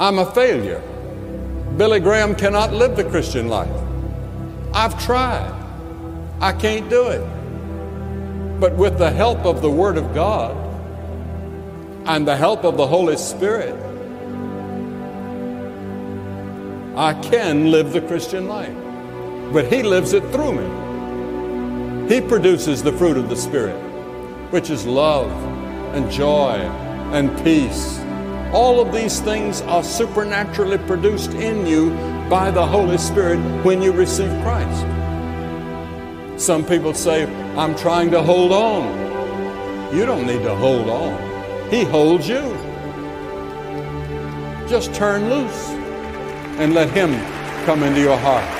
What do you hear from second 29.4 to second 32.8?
are supernaturally produced in you by the